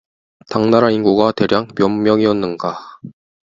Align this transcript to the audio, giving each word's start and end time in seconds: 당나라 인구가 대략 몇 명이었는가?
당나라 0.49 0.89
인구가 0.89 1.31
대략 1.31 1.75
몇 1.75 1.87
명이었는가? 1.89 2.75